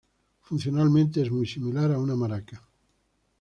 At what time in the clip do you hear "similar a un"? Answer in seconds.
1.45-2.17